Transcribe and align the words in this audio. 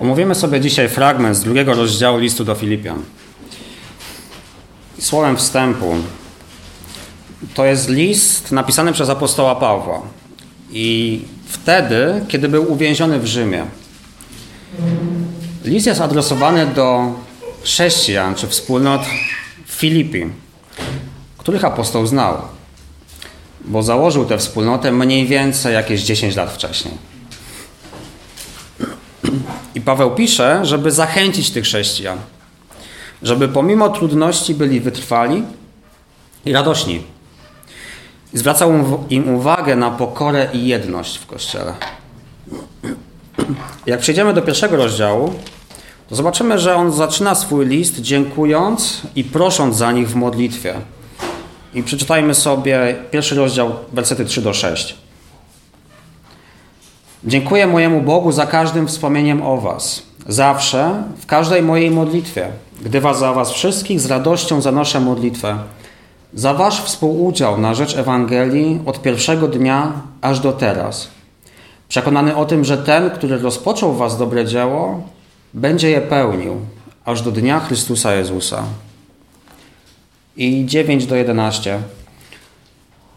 Omówimy 0.00 0.34
sobie 0.34 0.60
dzisiaj 0.60 0.88
fragment 0.88 1.36
z 1.36 1.40
drugiego 1.40 1.74
rozdziału 1.74 2.18
listu 2.18 2.44
do 2.44 2.54
Filipian. 2.54 3.02
Słowem 4.98 5.36
wstępu. 5.36 5.94
To 7.54 7.64
jest 7.64 7.88
list 7.88 8.52
napisany 8.52 8.92
przez 8.92 9.10
apostoła 9.10 9.54
Pawła. 9.54 10.02
I 10.70 11.20
wtedy, 11.46 12.24
kiedy 12.28 12.48
był 12.48 12.72
uwięziony 12.72 13.18
w 13.20 13.26
Rzymie. 13.26 13.64
List 15.64 15.86
jest 15.86 16.00
adresowany 16.00 16.66
do 16.66 17.12
chrześcijan 17.62 18.34
czy 18.34 18.48
wspólnot 18.48 19.02
w 19.66 19.72
Filipi, 19.72 20.26
których 21.38 21.64
apostoł 21.64 22.06
znał, 22.06 22.38
bo 23.64 23.82
założył 23.82 24.24
tę 24.24 24.38
wspólnotę 24.38 24.92
mniej 24.92 25.26
więcej 25.26 25.74
jakieś 25.74 26.02
10 26.02 26.36
lat 26.36 26.52
wcześniej. 26.52 27.15
I 29.74 29.80
Paweł 29.80 30.10
pisze, 30.10 30.60
żeby 30.62 30.90
zachęcić 30.90 31.50
tych 31.50 31.64
chrześcijan, 31.64 32.18
żeby 33.22 33.48
pomimo 33.48 33.88
trudności 33.88 34.54
byli 34.54 34.80
wytrwali 34.80 35.42
i 36.44 36.52
radośni. 36.52 37.02
Zwracał 38.32 38.72
im 39.10 39.34
uwagę 39.34 39.76
na 39.76 39.90
pokorę 39.90 40.48
i 40.52 40.66
jedność 40.66 41.16
w 41.16 41.26
kościele. 41.26 41.74
Jak 43.86 44.00
przejdziemy 44.00 44.34
do 44.34 44.42
pierwszego 44.42 44.76
rozdziału, 44.76 45.34
to 46.08 46.16
zobaczymy, 46.16 46.58
że 46.58 46.76
on 46.76 46.92
zaczyna 46.92 47.34
swój 47.34 47.66
list 47.66 48.00
dziękując 48.00 49.00
i 49.16 49.24
prosząc 49.24 49.76
za 49.76 49.92
nich 49.92 50.08
w 50.08 50.14
modlitwie. 50.14 50.74
I 51.74 51.82
przeczytajmy 51.82 52.34
sobie 52.34 52.96
pierwszy 53.10 53.34
rozdział, 53.34 53.74
wersety 53.92 54.24
3 54.24 54.42
do 54.42 54.54
6. 54.54 55.05
Dziękuję 57.26 57.66
mojemu 57.66 58.00
Bogu 58.00 58.32
za 58.32 58.46
każdym 58.46 58.86
wspomnieniem 58.86 59.42
o 59.42 59.56
Was. 59.56 60.02
Zawsze, 60.28 61.02
w 61.18 61.26
każdej 61.26 61.62
mojej 61.62 61.90
modlitwie, 61.90 62.48
gdy 62.82 63.00
Was 63.00 63.18
za 63.18 63.32
Was 63.32 63.52
wszystkich 63.52 64.00
z 64.00 64.06
radością 64.06 64.60
zanoszę 64.60 65.00
modlitwę, 65.00 65.58
za 66.34 66.54
Wasz 66.54 66.82
współudział 66.82 67.58
na 67.58 67.74
rzecz 67.74 67.96
Ewangelii 67.96 68.80
od 68.86 69.02
pierwszego 69.02 69.48
dnia 69.48 69.92
aż 70.20 70.40
do 70.40 70.52
teraz. 70.52 71.08
Przekonany 71.88 72.36
o 72.36 72.44
tym, 72.44 72.64
że 72.64 72.78
ten, 72.78 73.10
który 73.10 73.38
rozpoczął 73.38 73.92
Was 73.92 74.18
dobre 74.18 74.44
dzieło, 74.44 75.02
będzie 75.54 75.90
je 75.90 76.00
pełnił 76.00 76.56
aż 77.04 77.22
do 77.22 77.30
dnia 77.32 77.60
Chrystusa 77.60 78.14
Jezusa. 78.14 78.62
I 80.36 80.66
9 80.66 81.06
do 81.06 81.16
11. 81.16 81.78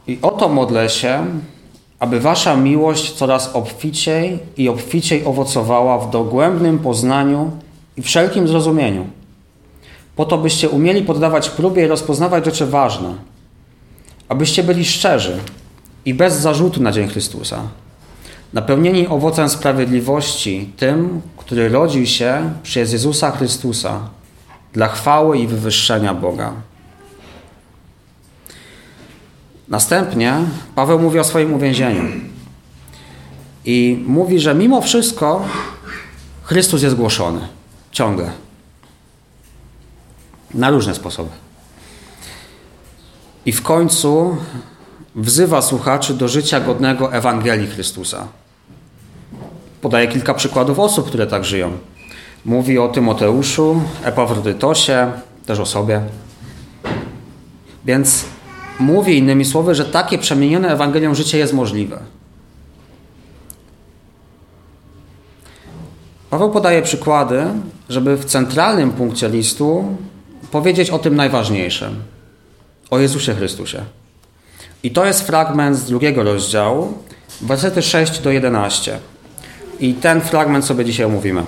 I 0.07 0.19
oto 0.21 0.49
modlę 0.49 0.89
się, 0.89 1.25
aby 1.99 2.19
wasza 2.19 2.55
miłość 2.55 3.13
coraz 3.13 3.55
obficiej 3.55 4.39
i 4.57 4.69
obficiej 4.69 5.25
owocowała 5.25 5.99
w 5.99 6.09
dogłębnym 6.09 6.79
poznaniu 6.79 7.51
i 7.97 8.01
wszelkim 8.01 8.47
zrozumieniu, 8.47 9.07
po 10.15 10.25
to 10.25 10.37
byście 10.37 10.69
umieli 10.69 11.01
poddawać 11.01 11.49
próbie 11.49 11.85
i 11.85 11.87
rozpoznawać 11.87 12.45
rzeczy 12.45 12.65
ważne, 12.65 13.13
abyście 14.29 14.63
byli 14.63 14.85
szczerzy 14.85 15.37
i 16.05 16.13
bez 16.13 16.33
zarzutu 16.33 16.83
na 16.83 16.91
dzień 16.91 17.07
Chrystusa, 17.07 17.61
napełnieni 18.53 19.07
owocem 19.07 19.49
sprawiedliwości 19.49 20.69
tym, 20.77 21.21
który 21.37 21.69
rodzi 21.69 22.07
się 22.07 22.53
przez 22.63 22.93
Jezusa 22.93 23.31
Chrystusa 23.31 23.99
dla 24.73 24.87
chwały 24.87 25.37
i 25.37 25.47
wywyższenia 25.47 26.13
Boga. 26.13 26.53
Następnie 29.69 30.33
Paweł 30.75 30.99
mówi 30.99 31.19
o 31.19 31.23
swoim 31.23 31.53
uwięzieniu. 31.53 32.03
I 33.65 34.03
mówi, 34.07 34.39
że 34.39 34.55
mimo 34.55 34.81
wszystko 34.81 35.45
Chrystus 36.43 36.81
jest 36.81 36.95
głoszony. 36.95 37.39
Ciągle. 37.91 38.31
Na 40.53 40.69
różne 40.69 40.95
sposoby. 40.95 41.29
I 43.45 43.51
w 43.51 43.61
końcu 43.61 44.37
wzywa 45.15 45.61
słuchaczy 45.61 46.13
do 46.13 46.27
życia 46.27 46.59
godnego 46.59 47.13
Ewangelii 47.13 47.67
Chrystusa. 47.67 48.27
Podaje 49.81 50.07
kilka 50.07 50.33
przykładów 50.33 50.79
osób, 50.79 51.07
które 51.07 51.27
tak 51.27 51.45
żyją. 51.45 51.77
Mówi 52.45 52.79
o 52.79 52.87
Tymoteuszu, 52.87 53.81
Epafrodytosie, 54.03 55.11
też 55.45 55.59
o 55.59 55.65
sobie. 55.65 56.01
Więc 57.85 58.25
mówi 58.79 59.17
innymi 59.17 59.45
słowy, 59.45 59.75
że 59.75 59.85
takie 59.85 60.17
przemienione 60.17 60.73
Ewangelią 60.73 61.15
życie 61.15 61.37
jest 61.37 61.53
możliwe. 61.53 61.99
Paweł 66.29 66.51
podaje 66.51 66.81
przykłady, 66.81 67.45
żeby 67.89 68.17
w 68.17 68.25
centralnym 68.25 68.91
punkcie 68.91 69.29
listu 69.29 69.97
powiedzieć 70.51 70.89
o 70.89 70.99
tym 70.99 71.15
najważniejszym 71.15 72.03
o 72.89 72.99
Jezusie 72.99 73.35
Chrystusie. 73.35 73.85
I 74.83 74.91
to 74.91 75.05
jest 75.05 75.27
fragment 75.27 75.77
z 75.77 75.85
drugiego 75.85 76.23
rozdziału, 76.23 76.97
wersety 77.41 77.81
6 77.81 78.19
do 78.19 78.31
11. 78.31 78.99
I 79.79 79.93
ten 79.93 80.21
fragment 80.21 80.65
sobie 80.65 80.85
dzisiaj 80.85 81.05
omówimy. 81.05 81.43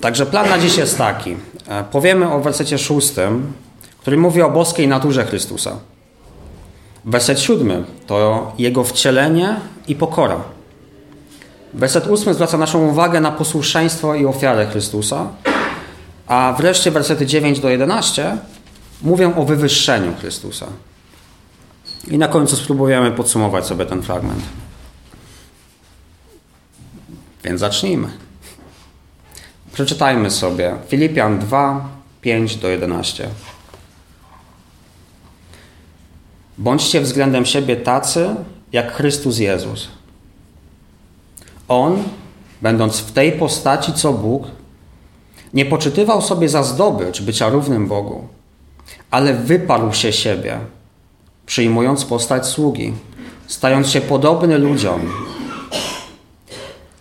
Także 0.00 0.26
plan 0.26 0.48
na 0.48 0.58
dziś 0.58 0.76
jest 0.76 0.98
taki. 0.98 1.36
E, 1.72 1.84
powiemy 1.84 2.32
o 2.32 2.40
wersecie 2.40 2.78
szóstym, 2.78 3.52
który 3.98 4.16
mówi 4.16 4.42
o 4.42 4.50
boskiej 4.50 4.88
naturze 4.88 5.24
Chrystusa. 5.24 5.76
Werset 7.04 7.40
siódmy 7.40 7.84
to 8.06 8.52
jego 8.58 8.84
wcielenie 8.84 9.56
i 9.88 9.94
pokora. 9.94 10.36
Werset 11.74 12.06
ósmy 12.06 12.34
zwraca 12.34 12.58
naszą 12.58 12.88
uwagę 12.88 13.20
na 13.20 13.32
posłuszeństwo 13.32 14.14
i 14.14 14.26
ofiarę 14.26 14.66
Chrystusa, 14.66 15.28
a 16.26 16.54
wreszcie 16.58 16.90
wersety 16.90 17.26
9 17.26 17.60
do 17.60 17.68
11 17.68 18.36
mówią 19.02 19.34
o 19.34 19.44
wywyższeniu 19.44 20.14
Chrystusa. 20.20 20.66
I 22.08 22.18
na 22.18 22.28
końcu 22.28 22.56
spróbujemy 22.56 23.10
podsumować 23.10 23.66
sobie 23.66 23.86
ten 23.86 24.02
fragment. 24.02 24.42
Więc 27.44 27.60
zacznijmy. 27.60 28.08
Przeczytajmy 29.72 30.30
sobie 30.30 30.74
Filipian 30.88 31.38
2, 31.38 31.88
5 32.20 32.56
do 32.56 32.68
11. 32.68 33.28
Bądźcie 36.58 37.00
względem 37.00 37.46
siebie 37.46 37.76
tacy, 37.76 38.34
jak 38.72 38.92
Chrystus 38.92 39.38
Jezus. 39.38 39.88
On, 41.68 42.02
będąc 42.62 42.98
w 42.98 43.12
tej 43.12 43.32
postaci 43.32 43.92
co 43.92 44.12
Bóg, 44.12 44.42
nie 45.54 45.64
poczytywał 45.64 46.22
sobie 46.22 46.48
za 46.48 46.62
zdobycz 46.62 47.22
bycia 47.22 47.48
równym 47.48 47.88
Bogu, 47.88 48.28
ale 49.10 49.34
wyparł 49.34 49.92
się 49.92 50.12
siebie, 50.12 50.58
przyjmując 51.46 52.04
postać 52.04 52.46
sługi, 52.46 52.92
stając 53.46 53.90
się 53.90 54.00
podobny 54.00 54.58
ludziom. 54.58 55.12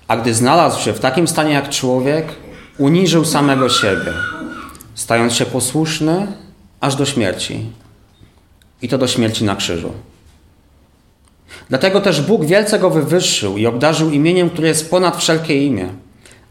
A 0.07 0.17
gdy 0.17 0.33
znalazł 0.33 0.81
się 0.81 0.93
w 0.93 0.99
takim 0.99 1.27
stanie 1.27 1.53
jak 1.53 1.69
człowiek, 1.69 2.41
uniżył 2.81 3.25
samego 3.25 3.69
siebie, 3.69 4.13
stając 4.95 5.33
się 5.33 5.45
posłuszny 5.45 6.27
aż 6.79 6.95
do 6.95 7.05
śmierci. 7.05 7.65
I 8.81 8.87
to 8.87 8.97
do 8.97 9.07
śmierci 9.07 9.43
na 9.43 9.55
krzyżu. 9.55 9.91
Dlatego 11.69 12.01
też 12.01 12.21
Bóg 12.21 12.45
wielce 12.45 12.79
go 12.79 12.89
wywyższył 12.89 13.57
i 13.57 13.65
obdarzył 13.65 14.09
imieniem, 14.09 14.49
które 14.49 14.67
jest 14.67 14.89
ponad 14.89 15.17
wszelkie 15.17 15.65
imię, 15.65 15.89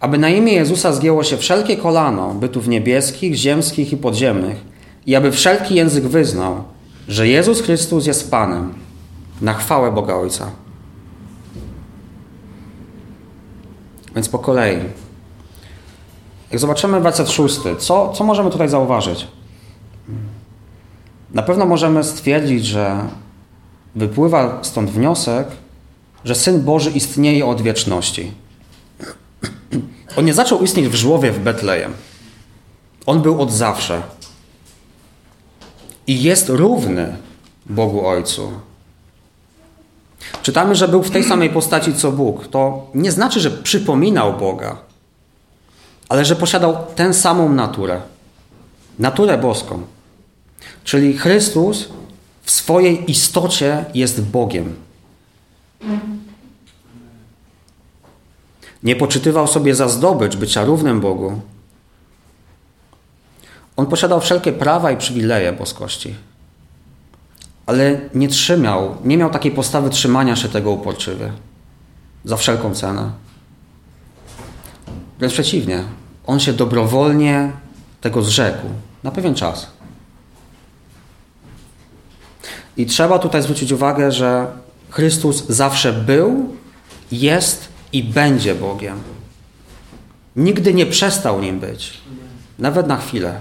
aby 0.00 0.18
na 0.18 0.28
imię 0.28 0.52
Jezusa 0.52 0.92
zgięło 0.92 1.24
się 1.24 1.36
wszelkie 1.36 1.76
kolano 1.76 2.34
bytów 2.34 2.68
niebieskich, 2.68 3.34
ziemskich 3.34 3.92
i 3.92 3.96
podziemnych, 3.96 4.56
i 5.06 5.16
aby 5.16 5.32
wszelki 5.32 5.74
język 5.74 6.04
wyznał, 6.04 6.64
że 7.08 7.28
Jezus 7.28 7.62
Chrystus 7.62 8.06
jest 8.06 8.30
Panem, 8.30 8.74
na 9.40 9.54
chwałę 9.54 9.92
Boga 9.92 10.14
Ojca. 10.14 10.50
Więc 14.14 14.28
po 14.28 14.38
kolei. 14.38 14.78
Jak 16.50 16.60
zobaczymy 16.60 17.00
werset 17.00 17.30
szósty, 17.30 17.76
co, 17.76 18.12
co 18.12 18.24
możemy 18.24 18.50
tutaj 18.50 18.68
zauważyć? 18.68 19.26
Na 21.34 21.42
pewno 21.42 21.66
możemy 21.66 22.04
stwierdzić, 22.04 22.66
że 22.66 23.08
wypływa 23.94 24.58
stąd 24.62 24.90
wniosek, 24.90 25.48
że 26.24 26.34
Syn 26.34 26.64
Boży 26.64 26.90
istnieje 26.90 27.46
od 27.46 27.62
wieczności. 27.62 28.32
On 30.16 30.24
nie 30.24 30.34
zaczął 30.34 30.62
istnieć 30.62 30.88
w 30.88 30.94
żłowie 30.94 31.32
w 31.32 31.38
Betlejem. 31.38 31.92
On 33.06 33.22
był 33.22 33.42
od 33.42 33.52
zawsze. 33.52 34.02
I 36.06 36.22
jest 36.22 36.48
równy 36.48 37.16
Bogu 37.66 38.06
Ojcu. 38.06 38.52
Czytamy, 40.42 40.74
że 40.74 40.88
był 40.88 41.02
w 41.02 41.10
tej 41.10 41.24
samej 41.24 41.50
postaci 41.50 41.94
co 41.94 42.12
Bóg. 42.12 42.46
To 42.46 42.86
nie 42.94 43.12
znaczy, 43.12 43.40
że 43.40 43.50
przypominał 43.50 44.36
Boga, 44.36 44.76
ale 46.10 46.24
że 46.24 46.36
posiadał 46.36 46.76
tę 46.96 47.14
samą 47.14 47.52
naturę 47.52 48.00
naturę 49.00 49.38
boską. 49.38 49.82
Czyli 50.84 51.18
Chrystus 51.18 51.88
w 52.42 52.50
swojej 52.50 53.10
istocie 53.10 53.84
jest 53.94 54.22
Bogiem. 54.22 54.74
Nie 58.82 58.96
poczytywał 58.96 59.46
sobie 59.46 59.74
za 59.74 59.88
zdobycz 59.88 60.36
bycia 60.36 60.64
równym 60.64 61.00
Bogu. 61.00 61.40
On 63.76 63.86
posiadał 63.86 64.20
wszelkie 64.20 64.52
prawa 64.52 64.90
i 64.90 64.96
przywileje 64.96 65.52
boskości. 65.52 66.14
Ale 67.66 68.00
nie 68.14 68.28
trzymał, 68.28 68.96
nie 69.04 69.16
miał 69.16 69.30
takiej 69.30 69.52
postawy 69.52 69.90
trzymania 69.90 70.36
się 70.36 70.48
tego 70.48 70.70
uporczywie. 70.70 71.32
Za 72.24 72.36
wszelką 72.36 72.74
cenę. 72.74 73.10
Wręcz 75.18 75.32
przeciwnie. 75.32 75.84
On 76.26 76.40
się 76.40 76.52
dobrowolnie 76.52 77.52
tego 78.00 78.22
zrzekł. 78.22 78.66
Na 79.02 79.10
pewien 79.10 79.34
czas. 79.34 79.66
I 82.76 82.86
trzeba 82.86 83.18
tutaj 83.18 83.42
zwrócić 83.42 83.72
uwagę, 83.72 84.12
że 84.12 84.46
Chrystus 84.90 85.46
zawsze 85.46 85.92
był, 85.92 86.56
jest 87.12 87.68
i 87.92 88.04
będzie 88.04 88.54
Bogiem. 88.54 89.00
Nigdy 90.36 90.74
nie 90.74 90.86
przestał 90.86 91.40
nim 91.40 91.60
być. 91.60 92.00
Nawet 92.58 92.86
na 92.86 92.96
chwilę. 92.96 93.40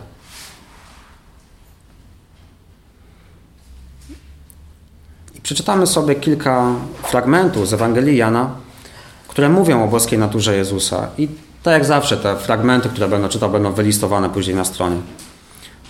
I 5.36 5.42
przeczytamy 5.42 5.88
sobie 5.88 6.16
kilka 6.16 6.76
fragmentów 7.04 7.68
z 7.68 7.74
Ewangelii 7.74 8.18
Jana, 8.18 8.56
które 9.28 9.50
mówią 9.50 9.84
o 9.84 9.88
boskiej 9.88 10.20
naturze 10.20 10.56
Jezusa. 10.56 11.08
I 11.18 11.28
tak 11.64 11.74
jak 11.74 11.86
zawsze, 11.86 12.18
te 12.18 12.36
fragmenty, 12.36 12.90
które 12.90 13.08
będę 13.08 13.30
czytał, 13.30 13.50
będą 13.50 13.74
wylistowane 13.74 14.30
później 14.30 14.56
na 14.56 14.66
stronie. 14.66 14.98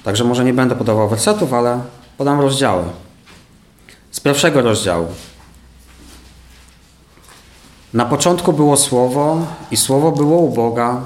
Także 0.03 0.23
może 0.23 0.45
nie 0.45 0.53
będę 0.53 0.75
podawał 0.75 1.09
wersetów, 1.09 1.53
ale 1.53 1.81
podam 2.17 2.41
rozdziały. 2.41 2.83
Z 4.11 4.19
pierwszego 4.19 4.61
rozdziału. 4.61 5.07
Na 7.93 8.05
początku 8.05 8.53
było 8.53 8.77
Słowo 8.77 9.45
i 9.71 9.77
Słowo 9.77 10.11
było 10.11 10.37
u 10.37 10.53
Boga. 10.53 11.01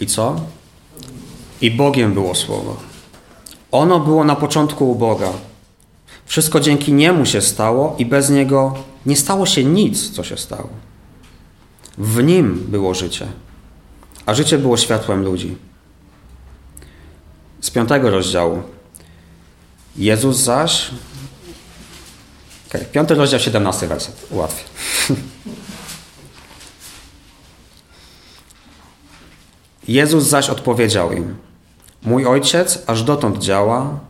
I 0.00 0.06
co? 0.06 0.36
I 1.60 1.70
Bogiem 1.70 2.14
było 2.14 2.34
Słowo. 2.34 2.76
Ono 3.72 4.00
było 4.00 4.24
na 4.24 4.36
początku 4.36 4.90
u 4.90 4.94
Boga. 4.94 5.28
Wszystko 6.26 6.60
dzięki 6.60 6.92
Niemu 6.92 7.26
się 7.26 7.40
stało 7.40 7.94
i 7.98 8.06
bez 8.06 8.30
Niego 8.30 8.74
nie 9.06 9.16
stało 9.16 9.46
się 9.46 9.64
nic, 9.64 10.10
co 10.10 10.24
się 10.24 10.36
stało. 10.36 10.68
W 11.98 12.22
Nim 12.22 12.66
było 12.68 12.94
życie, 12.94 13.26
a 14.28 14.34
życie 14.34 14.58
było 14.58 14.76
światłem 14.76 15.24
ludzi. 15.24 15.56
Z 17.60 17.70
piątego 17.70 18.10
rozdziału. 18.10 18.62
Jezus 19.96 20.36
zaś. 20.36 20.90
Okay, 22.68 22.84
piąty 22.84 23.14
rozdział, 23.14 23.40
siedemnasty 23.40 23.86
werset. 23.86 24.26
Ułatwię. 24.30 24.64
Jezus 29.88 30.24
zaś 30.24 30.50
odpowiedział 30.50 31.12
im: 31.12 31.36
Mój 32.02 32.26
ojciec 32.26 32.82
aż 32.86 33.02
dotąd 33.02 33.38
działa 33.38 34.00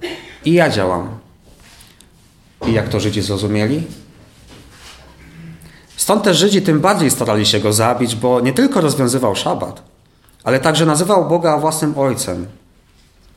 i 0.44 0.52
ja 0.52 0.70
działam. 0.70 1.18
I 2.66 2.72
jak 2.72 2.88
to 2.88 3.00
Żydzi 3.00 3.22
zrozumieli? 3.22 3.82
Stąd 5.96 6.22
też 6.22 6.36
Żydzi 6.36 6.62
tym 6.62 6.80
bardziej 6.80 7.10
starali 7.10 7.46
się 7.46 7.60
go 7.60 7.72
zabić, 7.72 8.16
bo 8.16 8.40
nie 8.40 8.52
tylko 8.52 8.80
rozwiązywał 8.80 9.36
szabat, 9.36 9.87
ale 10.44 10.60
także 10.60 10.86
nazywał 10.86 11.28
Boga 11.28 11.58
własnym 11.58 11.98
ojcem, 11.98 12.46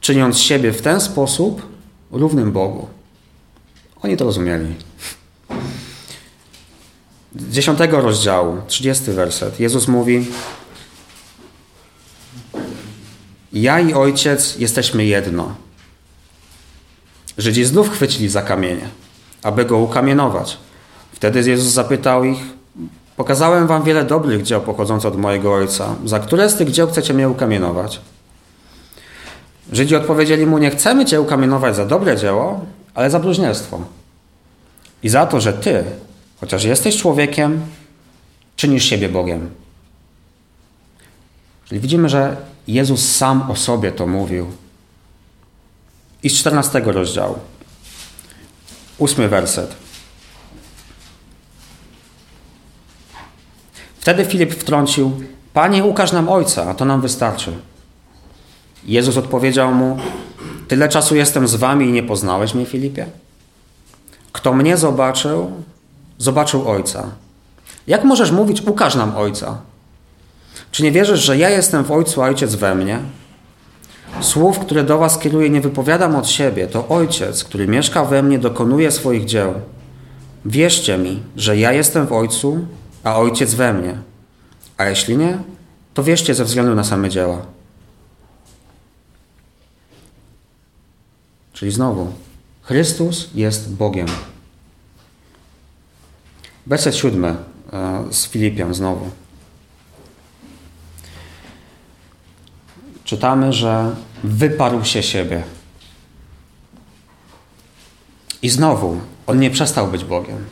czyniąc 0.02 0.40
siebie 0.40 0.72
w 0.72 0.82
ten 0.82 1.02
sposób 1.02 1.62
równym 2.12 2.52
Bogu. 2.52 2.88
Oni 4.02 4.18
to 4.18 4.26
rozumieli. 4.26 4.76
Z 7.36 7.54
dziesiątego 7.54 8.02
rozdziału, 8.02 8.62
trzydziesty 8.68 9.14
werset. 9.14 9.60
Jezus 9.60 9.88
mówi: 9.88 10.28
Ja 13.54 13.80
i 13.80 13.94
ojciec 13.94 14.56
jesteśmy 14.58 15.06
jedno. 15.06 15.56
Żydzi 17.38 17.66
znów 17.66 17.90
chwycili 17.90 18.30
za 18.30 18.42
kamienie, 18.42 18.90
aby 19.44 19.66
go 19.66 19.78
ukamienować. 19.78 20.58
Wtedy 21.12 21.50
Jezus 21.50 21.74
zapytał 21.74 22.24
ich: 22.24 22.61
Pokazałem 23.22 23.68
wam 23.68 23.84
wiele 23.84 24.06
dobrych 24.06 24.44
dzieł 24.44 24.62
pochodzących 24.62 25.08
od 25.08 25.18
mojego 25.18 25.54
ojca. 25.54 25.96
Za 26.06 26.20
które 26.20 26.50
z 26.50 26.56
tych 26.56 26.72
dzieł 26.72 26.88
chcecie 26.88 27.14
mnie 27.14 27.30
ukamienować? 27.30 28.02
Żydzi 29.72 29.96
odpowiedzieli 29.96 30.46
mu: 30.46 30.58
Nie 30.58 30.70
chcemy 30.70 31.06
cię 31.06 31.22
ukamienować 31.22 31.76
za 31.76 31.86
dobre 31.86 32.18
dzieło, 32.18 32.66
ale 32.94 33.10
za 33.10 33.20
bluźnierstwo. 33.20 33.82
I 35.04 35.10
za 35.10 35.26
to, 35.26 35.42
że 35.42 35.54
ty, 35.54 35.84
chociaż 36.40 36.64
jesteś 36.64 36.98
człowiekiem, 36.98 37.62
czynisz 38.56 38.86
siebie 38.86 39.10
Bogiem. 39.10 39.50
Czyli 41.66 41.82
widzimy, 41.82 42.10
że 42.10 42.38
Jezus 42.68 43.16
sam 43.16 43.52
o 43.52 43.56
sobie 43.56 43.92
to 43.92 44.08
mówił. 44.08 44.48
I 46.24 46.30
z 46.30 46.34
14 46.34 46.80
rozdziału, 46.86 47.36
ósmy 48.98 49.30
werset. 49.30 49.81
Wtedy 54.02 54.26
Filip 54.26 54.54
wtrącił: 54.54 55.12
Panie, 55.54 55.84
ukaż 55.84 56.12
nam 56.12 56.30
ojca, 56.30 56.70
a 56.70 56.74
to 56.74 56.86
nam 56.86 57.02
wystarczy. 57.02 57.52
Jezus 58.86 59.18
odpowiedział 59.18 59.74
mu: 59.74 59.98
Tyle 60.68 60.90
czasu 60.90 61.16
jestem 61.16 61.48
z 61.48 61.56
wami 61.56 61.86
i 61.86 61.92
nie 61.92 62.04
poznałeś 62.04 62.54
mnie, 62.54 62.66
Filipie? 62.66 63.06
Kto 64.32 64.54
mnie 64.54 64.78
zobaczył, 64.78 65.52
zobaczył 66.18 66.70
ojca. 66.70 67.10
Jak 67.88 68.04
możesz 68.04 68.32
mówić: 68.32 68.62
Ukaż 68.62 68.96
nam 68.96 69.18
ojca? 69.18 69.58
Czy 70.72 70.84
nie 70.84 70.92
wierzysz, 70.92 71.20
że 71.20 71.38
ja 71.38 71.50
jestem 71.50 71.84
w 71.84 71.92
ojcu, 71.92 72.24
a 72.24 72.26
ojciec 72.26 72.56
we 72.56 72.76
mnie? 72.76 73.00
Słów, 74.22 74.60
które 74.60 74.84
do 74.84 74.98
was 74.98 75.20
kieruję, 75.20 75.50
nie 75.50 75.62
wypowiadam 75.62 76.16
od 76.16 76.28
siebie. 76.28 76.68
To 76.68 76.88
ojciec, 76.88 77.44
który 77.44 77.68
mieszka 77.68 78.06
we 78.06 78.24
mnie, 78.24 78.40
dokonuje 78.40 78.92
swoich 78.92 79.26
dzieł. 79.26 79.54
Wierzcie 80.46 80.98
mi, 80.98 81.20
że 81.36 81.58
ja 81.58 81.74
jestem 81.74 82.08
w 82.08 82.14
ojcu, 82.14 82.66
a 83.04 83.18
ojciec 83.18 83.54
we 83.54 83.74
mnie. 83.74 83.98
A 84.78 84.86
jeśli 84.86 85.18
nie, 85.18 85.40
to 85.94 86.04
wierzcie 86.04 86.36
ze 86.36 86.46
względu 86.46 86.76
na 86.76 86.84
same 86.84 87.10
dzieła. 87.10 87.46
Czyli 91.54 91.72
znowu, 91.72 92.14
Chrystus 92.62 93.30
jest 93.36 93.74
Bogiem. 93.74 94.08
Werset 96.68 96.96
siódmy 96.96 97.36
e, 97.74 98.04
z 98.12 98.28
Filipian 98.28 98.74
znowu. 98.74 99.10
Czytamy, 103.04 103.54
że 103.54 103.96
wyparł 104.24 104.86
się 104.86 105.04
siebie. 105.04 105.44
I 108.42 108.50
znowu, 108.50 109.02
on 109.28 109.40
nie 109.40 109.52
przestał 109.52 109.88
być 109.88 110.06
Bogiem. 110.06 110.46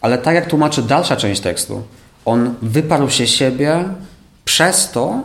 Ale 0.00 0.18
tak 0.18 0.34
jak 0.34 0.46
tłumaczy 0.46 0.82
dalsza 0.82 1.16
część 1.16 1.40
tekstu, 1.40 1.82
on 2.24 2.54
wyparł 2.62 3.10
się 3.10 3.26
siebie 3.26 3.84
przez 4.44 4.90
to, 4.90 5.22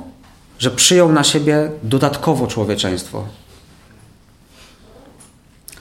że 0.60 0.72
przyjął 0.72 1.12
na 1.12 1.24
siebie 1.24 1.72
dodatkowo 1.84 2.48
człowieczeństwo. 2.48 3.24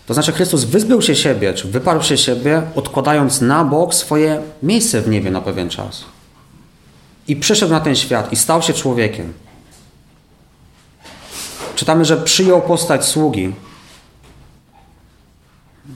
To 0.07 0.15
znaczy, 0.15 0.33
Chrystus 0.33 0.65
wyzbył 0.65 1.03
się 1.03 1.17
siebie, 1.17 1.55
czy 1.55 1.69
wyparł 1.69 2.03
się 2.03 2.19
siebie, 2.19 2.63
odkładając 2.75 3.41
na 3.41 3.65
bok 3.65 3.95
swoje 3.95 4.43
miejsce 4.63 5.01
w 5.01 5.09
niebie 5.09 5.31
na 5.31 5.41
pewien 5.41 5.69
czas. 5.69 6.05
I 7.29 7.37
przyszedł 7.37 7.73
na 7.73 7.81
ten 7.81 7.97
świat 7.97 8.33
i 8.33 8.37
stał 8.37 8.63
się 8.63 8.73
człowiekiem. 8.73 9.33
Czytamy, 11.75 12.05
że 12.05 12.17
przyjął 12.17 12.63
postać 12.63 13.05
sługi. 13.05 13.53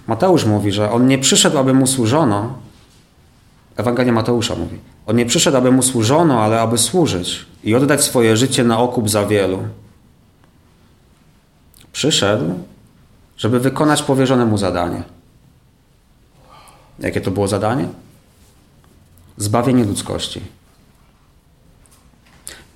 Mateusz 0.06 0.44
mówi, 0.44 0.72
że 0.72 0.90
on 0.90 1.06
nie 1.06 1.18
przyszedł, 1.18 1.58
aby 1.58 1.74
mu 1.74 1.86
służono, 1.86 2.58
Ewangelia 3.78 4.12
Mateusza 4.12 4.54
mówi. 4.54 4.78
On 5.06 5.16
nie 5.16 5.26
przyszedł, 5.26 5.56
aby 5.56 5.72
mu 5.72 5.82
służono, 5.82 6.42
ale 6.42 6.60
aby 6.60 6.78
służyć 6.78 7.46
i 7.64 7.74
oddać 7.74 8.04
swoje 8.04 8.36
życie 8.36 8.64
na 8.64 8.78
okup 8.78 9.10
za 9.10 9.26
wielu. 9.26 9.58
Przyszedł, 11.92 12.54
żeby 13.36 13.60
wykonać 13.60 14.02
powierzone 14.02 14.46
mu 14.46 14.58
zadanie. 14.58 15.02
Jakie 16.98 17.20
to 17.20 17.30
było 17.30 17.48
zadanie? 17.48 17.88
Zbawienie 19.36 19.84
ludzkości. 19.84 20.40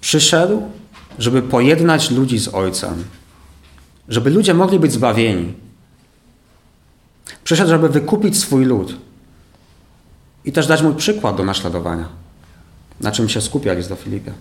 Przyszedł, 0.01 0.63
żeby 1.19 1.43
pojednać 1.43 2.11
ludzi 2.11 2.39
z 2.39 2.55
Ojcem, 2.55 3.05
żeby 4.09 4.31
ludzie 4.31 4.55
mogli 4.55 4.79
być 4.79 4.93
zbawieni. 4.93 5.55
Przyszedł, 7.45 7.71
żeby 7.71 7.89
wykupić 7.89 8.39
swój 8.39 8.65
lud 8.65 8.97
i 10.45 10.53
też 10.53 10.67
dać 10.67 10.83
mu 10.83 10.95
przykład 10.95 11.37
do 11.37 11.45
naśladowania. 11.45 12.09
Na 13.01 13.13
czym 13.13 13.29
się 13.29 13.41
skupia 13.41 13.73
list 13.73 13.89
do. 13.89 14.33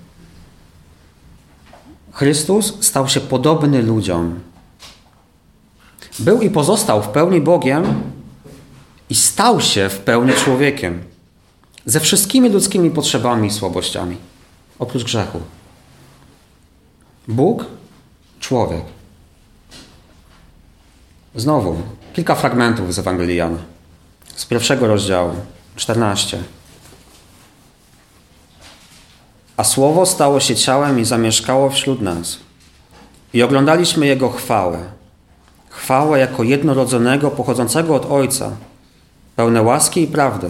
Chrystus 2.11 2.73
stał 2.81 3.07
się 3.07 3.19
podobny 3.19 3.81
ludziom. 3.81 4.39
Był 6.19 6.41
i 6.41 6.49
pozostał 6.49 7.03
w 7.03 7.07
pełni 7.07 7.41
Bogiem 7.41 8.03
i 9.09 9.15
stał 9.15 9.61
się 9.61 9.89
w 9.89 9.99
pełni 9.99 10.33
człowiekiem. 10.33 11.03
ze 11.85 11.99
wszystkimi 11.99 12.49
ludzkimi 12.49 12.91
potrzebami 12.91 13.47
i 13.47 13.51
słabościami, 13.51 14.17
oprócz 14.79 15.03
grzechu. 15.03 15.39
Bóg, 17.27 17.65
człowiek. 18.39 18.83
Znowu 21.35 21.81
kilka 22.13 22.35
fragmentów 22.35 22.93
z 22.93 22.99
Ewangelii 22.99 23.37
Jana. 23.37 23.57
Z 24.35 24.45
pierwszego 24.45 24.87
rozdziału, 24.87 25.33
14. 25.81 26.37
A 29.57 29.63
słowo 29.63 30.05
stało 30.05 30.39
się 30.39 30.55
ciałem 30.55 30.99
i 30.99 31.05
zamieszkało 31.05 31.69
wśród 31.69 32.01
nas. 32.01 32.37
I 33.33 33.43
oglądaliśmy 33.43 34.07
jego 34.07 34.29
chwałę. 34.29 34.79
Chwałę 35.69 36.19
jako 36.19 36.43
jednorodzonego, 36.43 37.31
pochodzącego 37.31 37.95
od 37.95 38.11
Ojca, 38.11 38.51
pełne 39.35 39.61
łaski 39.61 40.01
i 40.01 40.07
prawdy. 40.07 40.49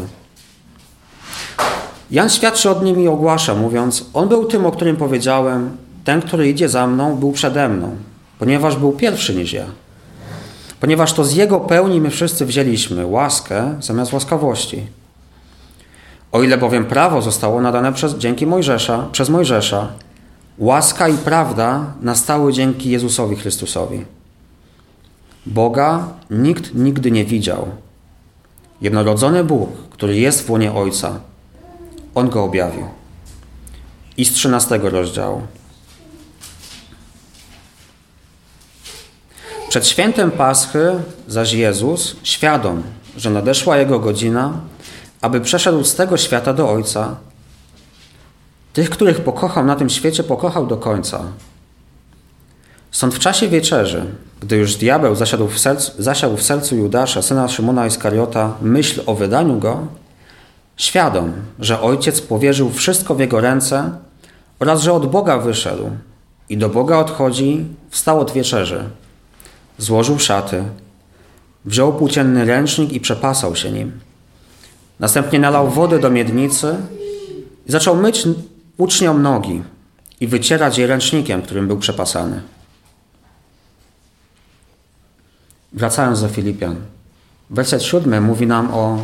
Jan 2.11 2.29
świadczy 2.29 2.69
od 2.69 2.83
nim 2.83 2.99
i 2.99 3.07
ogłasza, 3.07 3.55
mówiąc: 3.55 4.05
On 4.13 4.27
był 4.29 4.45
tym, 4.45 4.65
o 4.65 4.71
którym 4.71 4.95
powiedziałem: 4.97 5.77
Ten, 6.03 6.21
który 6.21 6.49
idzie 6.49 6.69
za 6.69 6.87
mną, 6.87 7.15
był 7.15 7.31
przede 7.31 7.69
mną, 7.69 7.95
ponieważ 8.39 8.75
był 8.75 8.91
pierwszy 8.91 9.35
niż 9.35 9.53
ja. 9.53 9.65
Ponieważ 10.79 11.13
to 11.13 11.23
z 11.23 11.33
jego 11.33 11.59
pełni 11.59 12.01
my 12.01 12.09
wszyscy 12.09 12.45
wzięliśmy 12.45 13.05
łaskę 13.05 13.75
zamiast 13.81 14.13
łaskawości. 14.13 15.00
O 16.31 16.43
ile 16.43 16.57
bowiem 16.57 16.85
prawo 16.85 17.21
zostało 17.21 17.61
nadane 17.61 17.93
przez, 17.93 18.15
dzięki 18.15 18.47
Mojżesza, 18.47 19.07
przez 19.11 19.29
Mojżesza, 19.29 19.87
łaska 20.57 21.07
i 21.07 21.17
prawda 21.17 21.93
nastały 22.01 22.53
dzięki 22.53 22.89
Jezusowi 22.89 23.35
Chrystusowi. 23.35 24.05
Boga 25.45 26.07
nikt 26.29 26.75
nigdy 26.75 27.11
nie 27.11 27.25
widział. 27.25 27.67
Jednorodzony 28.81 29.43
Bóg, 29.43 29.69
który 29.89 30.17
jest 30.17 30.45
w 30.45 30.49
łonie 30.49 30.73
Ojca, 30.73 31.19
On 32.15 32.29
go 32.29 32.43
objawił. 32.43 32.85
I 34.17 34.25
z 34.25 34.33
13 34.33 34.77
rozdziału. 34.83 35.41
Przed 39.69 39.87
świętem 39.87 40.31
Paschy 40.31 40.93
zaś 41.27 41.53
Jezus, 41.53 42.15
świadom, 42.23 42.83
że 43.17 43.29
nadeszła 43.29 43.77
Jego 43.77 43.99
godzina, 43.99 44.53
aby 45.21 45.41
przeszedł 45.41 45.83
z 45.83 45.95
tego 45.95 46.17
świata 46.17 46.53
do 46.53 46.69
Ojca, 46.69 47.15
tych, 48.73 48.89
których 48.89 49.21
pokochał 49.21 49.65
na 49.65 49.75
tym 49.75 49.89
świecie, 49.89 50.23
pokochał 50.23 50.67
do 50.67 50.77
końca. 50.77 51.23
Stąd 52.91 53.15
w 53.15 53.19
czasie 53.19 53.47
wieczerzy, 53.47 54.05
gdy 54.39 54.57
już 54.57 54.75
diabeł 54.75 55.15
zasiadł 55.15 55.47
w 55.47 55.59
sercu, 55.59 55.91
zasiadł 55.99 56.37
w 56.37 56.43
sercu 56.43 56.75
Judasza, 56.75 57.21
syna 57.21 57.47
Szymona 57.47 57.87
Iskariota, 57.87 58.55
myśl 58.61 59.01
o 59.05 59.15
wydaniu 59.15 59.59
go, 59.59 59.87
świadom, 60.77 61.33
że 61.59 61.81
ojciec 61.81 62.21
powierzył 62.21 62.69
wszystko 62.69 63.15
w 63.15 63.19
jego 63.19 63.41
ręce 63.41 63.91
oraz 64.59 64.81
że 64.81 64.93
od 64.93 65.11
Boga 65.11 65.37
wyszedł 65.37 65.89
i 66.49 66.57
do 66.57 66.69
Boga 66.69 66.97
odchodzi, 66.97 67.65
wstał 67.89 68.19
od 68.19 68.31
wieczerzy. 68.31 68.83
Złożył 69.77 70.19
szaty, 70.19 70.63
wziął 71.65 71.93
płócienny 71.93 72.45
ręcznik 72.45 72.91
i 72.91 72.99
przepasał 72.99 73.55
się 73.55 73.71
nim. 73.71 73.91
Następnie 75.01 75.39
nalał 75.39 75.69
wodę 75.69 75.99
do 75.99 76.09
miednicy 76.09 76.75
i 77.65 77.71
zaczął 77.71 77.95
myć 77.95 78.23
uczniom 78.77 79.21
nogi 79.21 79.63
i 80.19 80.27
wycierać 80.27 80.77
je 80.77 80.87
ręcznikiem, 80.87 81.41
którym 81.41 81.67
był 81.67 81.77
przepasany. 81.77 82.41
Wracając 85.73 86.21
do 86.21 86.27
Filipian. 86.27 86.75
Werset 87.49 87.83
siódmy 87.83 88.21
mówi 88.21 88.47
nam 88.47 88.73
o 88.73 88.97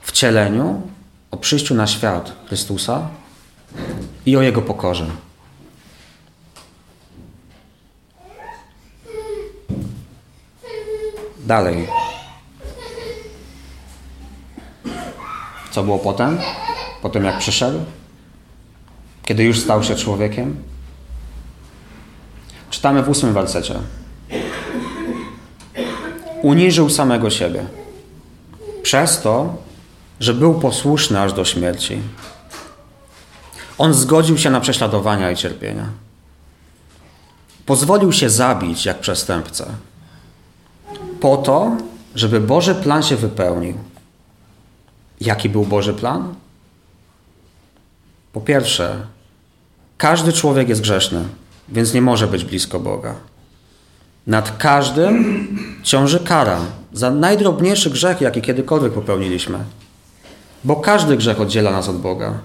wcieleniu, 0.00 0.82
o 1.30 1.36
przyjściu 1.36 1.74
na 1.74 1.86
świat 1.86 2.32
Chrystusa 2.46 3.08
i 4.26 4.36
o 4.36 4.42
Jego 4.42 4.62
pokorze. 4.62 5.06
Dalej. 11.46 12.01
Co 15.72 15.82
było 15.82 15.98
potem? 15.98 16.38
Potem 17.02 17.24
jak 17.24 17.38
przyszedł? 17.38 17.78
Kiedy 19.24 19.44
już 19.44 19.60
stał 19.60 19.82
się 19.82 19.94
człowiekiem? 19.94 20.62
Czytamy 22.70 23.02
w 23.02 23.08
ósmym 23.08 23.34
wersecie. 23.34 23.74
Uniżył 26.42 26.90
samego 26.90 27.30
siebie. 27.30 27.66
Przez 28.82 29.20
to, 29.20 29.54
że 30.20 30.34
był 30.34 30.54
posłuszny 30.54 31.20
aż 31.20 31.32
do 31.32 31.44
śmierci. 31.44 31.98
On 33.78 33.94
zgodził 33.94 34.38
się 34.38 34.50
na 34.50 34.60
prześladowania 34.60 35.30
i 35.30 35.36
cierpienia. 35.36 35.88
Pozwolił 37.66 38.12
się 38.12 38.30
zabić 38.30 38.86
jak 38.86 39.00
przestępca. 39.00 39.66
Po 41.20 41.36
to, 41.36 41.76
żeby 42.14 42.40
Boży 42.40 42.74
plan 42.74 43.02
się 43.02 43.16
wypełnił. 43.16 43.91
Jaki 45.26 45.48
był 45.48 45.64
Boży 45.64 45.94
plan? 45.94 46.34
Po 48.32 48.40
pierwsze, 48.40 49.06
każdy 49.98 50.32
człowiek 50.32 50.68
jest 50.68 50.80
grzeszny, 50.80 51.24
więc 51.68 51.94
nie 51.94 52.02
może 52.02 52.26
być 52.26 52.44
blisko 52.44 52.80
Boga. 52.80 53.14
Nad 54.26 54.56
każdym 54.56 55.48
ciąży 55.82 56.20
kara 56.20 56.60
za 56.92 57.10
najdrobniejszy 57.10 57.90
grzech, 57.90 58.20
jaki 58.20 58.42
kiedykolwiek 58.42 58.92
popełniliśmy. 58.92 59.58
Bo 60.64 60.76
każdy 60.76 61.16
grzech 61.16 61.40
oddziela 61.40 61.70
nas 61.70 61.88
od 61.88 62.00
Boga. 62.00 62.38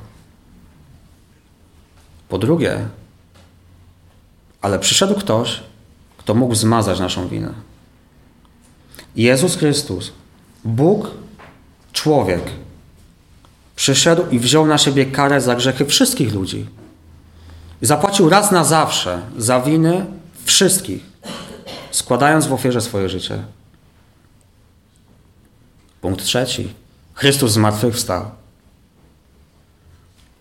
Po 2.29 2.37
drugie, 2.37 2.87
ale 4.61 4.79
przyszedł 4.79 5.15
ktoś, 5.15 5.63
kto 6.17 6.33
mógł 6.33 6.55
zmazać 6.55 6.99
naszą 6.99 7.27
winę. 7.27 7.53
Jezus 9.15 9.55
Chrystus, 9.55 10.11
Bóg, 10.65 11.11
człowiek, 11.93 12.41
przyszedł 13.77 14.23
i 14.31 14.39
wziął 14.39 14.65
na 14.65 14.77
siebie 14.77 15.05
karę 15.05 15.41
za 15.41 15.55
grzechy 15.55 15.85
wszystkich 15.85 16.33
ludzi. 16.33 16.65
Zapłacił 17.81 18.29
raz 18.29 18.51
na 18.51 18.63
zawsze 18.63 19.21
za 19.37 19.61
winy 19.61 20.05
wszystkich, 20.45 21.05
składając 21.91 22.47
w 22.47 22.53
ofierze 22.53 22.81
swoje 22.81 23.09
życie. 23.09 23.43
Punkt 26.01 26.23
trzeci. 26.25 26.73
Chrystus 27.13 27.51
zmartwychwstał. 27.51 28.25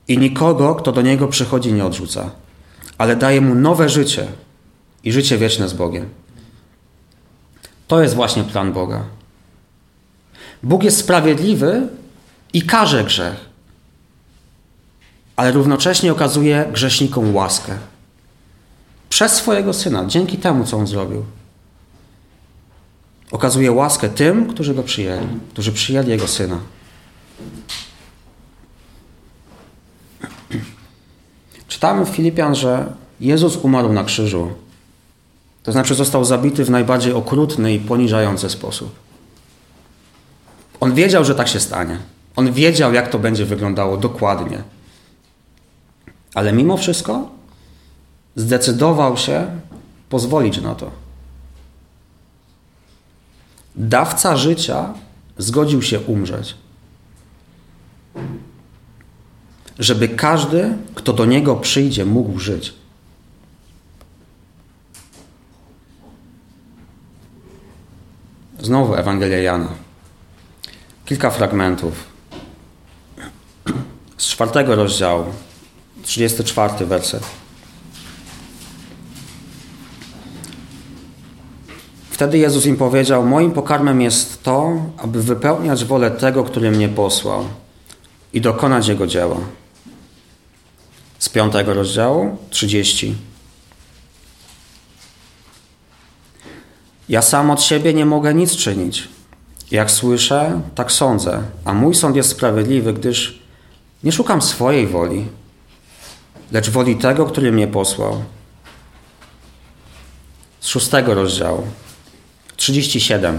I 0.09 0.19
nikogo, 0.19 0.75
kto 0.75 0.93
do 0.93 1.03
Niego 1.03 1.29
przychodzi, 1.29 1.73
nie 1.73 1.85
odrzuca, 1.85 2.31
ale 2.99 3.17
daje 3.17 3.41
mu 3.41 3.55
nowe 3.55 3.89
życie 3.89 4.27
i 5.05 5.13
życie 5.13 5.39
wieczne 5.39 5.69
z 5.69 5.75
Bogiem. 5.75 6.09
To 7.89 8.03
jest 8.03 8.15
właśnie 8.15 8.45
plan 8.45 8.73
Boga. 8.73 9.05
Bóg 10.63 10.83
jest 10.83 10.99
sprawiedliwy 10.99 11.89
i 12.57 12.63
karze 12.63 13.05
grzech, 13.05 13.37
ale 15.37 15.53
równocześnie 15.53 16.13
okazuje 16.13 16.69
grzesznikom 16.73 17.35
łaskę. 17.35 17.79
Przez 19.09 19.33
swojego 19.33 19.73
syna, 19.73 20.05
dzięki 20.07 20.39
temu, 20.39 20.65
co 20.65 20.77
on 20.77 20.87
zrobił. 20.87 21.25
Okazuje 23.31 23.73
łaskę 23.73 24.09
tym, 24.09 24.47
którzy 24.47 24.75
go 24.75 24.83
przyjęli, 24.83 25.27
którzy 25.51 25.73
przyjęli 25.73 26.09
jego 26.09 26.29
syna. 26.29 26.59
Czytamy 31.69 32.07
w 32.07 32.09
Filipian, 32.09 32.55
że 32.55 32.93
Jezus 33.21 33.57
umarł 33.57 33.93
na 33.93 34.05
krzyżu. 34.05 34.51
To 35.63 35.73
znaczy 35.73 35.95
został 35.95 36.25
zabity 36.25 36.65
w 36.65 36.71
najbardziej 36.71 37.13
okrutny 37.13 37.75
i 37.75 37.81
poniżający 37.81 38.51
sposób. 38.51 38.95
On 40.81 40.95
wiedział, 40.95 41.25
że 41.25 41.35
tak 41.35 41.49
się 41.49 41.61
stanie. 41.61 42.16
On 42.37 42.53
wiedział, 42.53 42.93
jak 42.95 43.11
to 43.11 43.19
będzie 43.19 43.45
wyglądało 43.45 43.97
dokładnie. 43.97 44.63
Ale 46.35 46.53
mimo 46.53 46.77
wszystko 46.77 47.31
zdecydował 48.37 49.17
się 49.17 49.61
pozwolić 50.09 50.61
na 50.61 50.75
to. 50.75 50.91
Dawca 53.77 54.37
życia 54.37 54.95
zgodził 55.39 55.83
się 55.83 56.01
umrzeć. 56.01 56.55
Żeby 59.79 60.09
każdy, 60.09 60.77
kto 60.95 61.13
do 61.13 61.25
niego 61.25 61.57
przyjdzie, 61.57 62.05
mógł 62.05 62.39
żyć. 62.39 62.75
Znowu 68.61 68.95
Ewangelia 68.95 69.39
Jana. 69.39 69.69
Kilka 71.05 71.31
fragmentów 71.31 72.16
z 74.17 74.27
czwartego 74.27 74.77
rozdziału, 74.77 75.25
34 76.03 76.87
werset. 76.87 77.23
Wtedy 82.11 82.39
Jezus 82.39 82.67
im 82.67 82.77
powiedział: 82.77 83.27
Moim 83.27 83.53
pokarmem 83.53 84.01
jest 84.01 84.43
to, 84.43 84.73
aby 84.99 85.23
wypełniać 85.23 85.85
wolę 85.85 86.11
tego, 86.11 86.45
który 86.45 86.71
mnie 86.71 86.89
posłał, 86.89 87.45
i 88.33 88.41
dokonać 88.41 88.89
Jego 88.89 89.07
dzieła. 89.07 89.37
Z 91.19 91.29
piątego 91.29 91.75
rozdziału, 91.75 92.37
30. 92.51 93.15
Ja 97.09 97.23
sam 97.23 97.51
od 97.51 97.63
siebie 97.63 97.95
nie 97.95 98.07
mogę 98.07 98.35
nic 98.35 98.57
czynić. 98.57 99.09
Jak 99.71 99.91
słyszę, 99.91 100.61
tak 100.75 100.93
sądzę, 100.93 101.43
a 101.65 101.75
mój 101.75 101.95
sąd 101.95 102.17
jest 102.17 102.29
sprawiedliwy, 102.29 102.93
gdyż 102.93 103.46
nie 104.05 104.13
szukam 104.13 104.43
swojej 104.43 104.87
woli, 104.87 105.27
lecz 106.53 106.71
woli 106.71 106.97
tego, 106.97 107.27
który 107.27 107.53
mnie 107.53 107.67
posłał. 107.67 108.23
Z 110.61 110.69
szóstego 110.69 111.15
rozdziału, 111.15 111.67
37. 112.57 113.39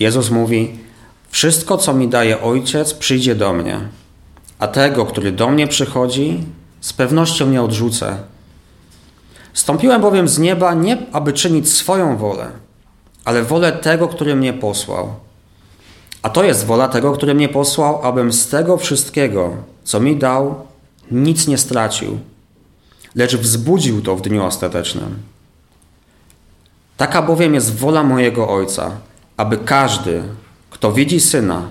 Jezus 0.00 0.30
mówi: 0.30 0.78
Wszystko, 1.30 1.78
co 1.78 1.94
mi 1.94 2.08
daje 2.08 2.42
Ojciec, 2.42 2.94
przyjdzie 2.94 3.34
do 3.34 3.52
mnie, 3.52 3.80
a 4.58 4.68
tego, 4.68 5.06
który 5.06 5.32
do 5.32 5.50
mnie 5.50 5.66
przychodzi, 5.66 6.44
z 6.80 6.92
pewnością 6.92 7.50
nie 7.50 7.62
odrzucę. 7.62 8.18
Stąpiłem 9.54 10.02
bowiem 10.02 10.28
z 10.28 10.38
nieba 10.38 10.74
nie, 10.74 10.98
aby 11.12 11.32
czynić 11.32 11.72
swoją 11.72 12.16
wolę, 12.16 12.50
ale 13.24 13.42
wolę 13.42 13.72
tego, 13.72 14.08
który 14.08 14.36
mnie 14.36 14.52
posłał. 14.52 15.27
A 16.22 16.30
to 16.30 16.44
jest 16.44 16.66
wola 16.66 16.88
tego, 16.88 17.12
który 17.12 17.34
mnie 17.34 17.48
posłał, 17.48 18.06
abym 18.06 18.32
z 18.32 18.48
tego 18.48 18.76
wszystkiego, 18.76 19.56
co 19.84 20.00
mi 20.00 20.16
dał, 20.16 20.66
nic 21.10 21.46
nie 21.46 21.58
stracił, 21.58 22.18
lecz 23.14 23.36
wzbudził 23.36 24.02
to 24.02 24.16
w 24.16 24.22
dniu 24.22 24.44
ostatecznym. 24.44 25.16
Taka 26.96 27.22
bowiem 27.22 27.54
jest 27.54 27.76
wola 27.76 28.02
mojego 28.02 28.48
Ojca, 28.48 28.90
aby 29.36 29.56
każdy, 29.56 30.22
kto 30.70 30.92
widzi 30.92 31.20
Syna 31.20 31.68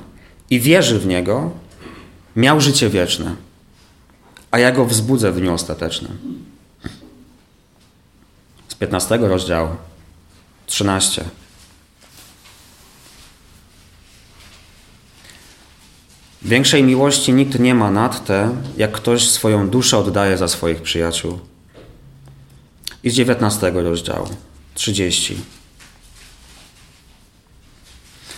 i 0.50 0.60
wierzy 0.60 1.00
w 1.00 1.06
Niego, 1.06 1.52
miał 2.36 2.62
życie 2.62 2.90
wieczne, 2.90 3.36
a 4.52 4.60
ja 4.60 4.72
go 4.72 4.86
wzbudzę 4.86 5.32
w 5.32 5.40
dniu 5.40 5.54
ostatecznym. 5.54 6.18
Z 8.68 8.76
15 8.76 9.18
rozdziału, 9.18 9.70
13. 10.66 11.24
Większej 16.48 16.84
miłości 16.84 17.34
nikt 17.34 17.60
nie 17.60 17.76
ma 17.76 17.92
nad 17.92 18.26
te, 18.26 18.56
jak 18.78 18.92
ktoś 18.92 19.30
swoją 19.30 19.70
duszę 19.70 19.98
oddaje 19.98 20.38
za 20.38 20.48
swoich 20.48 20.82
przyjaciół. 20.82 21.40
I 23.04 23.10
z 23.10 23.14
19 23.14 23.72
rozdziału, 23.72 24.28
30. 24.74 25.38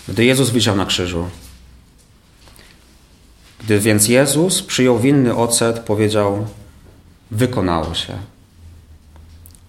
Gdy 0.08 0.26
Jezus 0.26 0.50
wisiał 0.50 0.76
na 0.76 0.86
krzyżu. 0.86 1.30
Gdy 3.60 3.80
więc 3.80 4.08
Jezus 4.08 4.62
przyjął 4.62 5.00
winny 5.00 5.36
ocet, 5.36 5.80
powiedział: 5.80 6.48
Wykonało 7.32 7.94
się. 7.94 8.18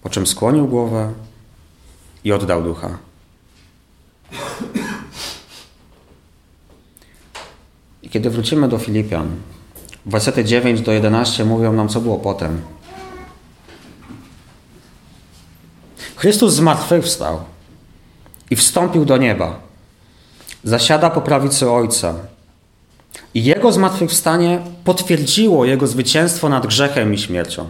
Po 0.01 0.09
czym 0.09 0.27
skłonił 0.27 0.67
głowę 0.67 1.13
i 2.23 2.31
oddał 2.31 2.63
ducha. 2.63 2.97
I 8.00 8.00
kiedy 8.11 8.29
wrócimy 8.29 8.67
do 8.67 8.77
Filipian, 8.77 9.29
wersety 10.05 10.45
9 10.45 10.81
do 10.81 10.91
11 10.91 11.45
mówią 11.45 11.73
nam, 11.73 11.89
co 11.89 12.01
było 12.01 12.17
potem. 12.17 12.61
Chrystus 16.15 16.53
zmartwychwstał 16.53 17.39
i 18.49 18.55
wstąpił 18.55 19.05
do 19.05 19.17
nieba. 19.17 19.59
Zasiada 20.63 21.09
po 21.09 21.21
prawicy 21.21 21.71
Ojca. 21.71 22.15
I 23.33 23.43
Jego 23.43 23.71
zmartwychwstanie 23.71 24.61
potwierdziło 24.83 25.65
Jego 25.65 25.87
zwycięstwo 25.87 26.49
nad 26.49 26.67
grzechem 26.67 27.13
i 27.13 27.17
śmiercią. 27.17 27.69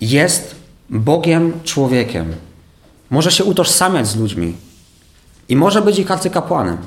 Jest 0.00 0.54
Bogiem 0.90 1.60
człowiekiem. 1.64 2.34
Może 3.10 3.32
się 3.32 3.44
utożsamiać 3.44 4.06
z 4.06 4.16
ludźmi. 4.16 4.56
I 5.48 5.56
może 5.56 5.82
być 5.82 5.98
ich 5.98 6.10
arcykapłanem 6.10 6.78